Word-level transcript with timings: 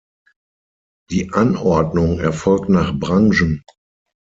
Die 1.11 1.31
Anordnung 1.31 2.19
erfolgt 2.21 2.69
nach 2.69 2.91
Branchen. 2.97 3.63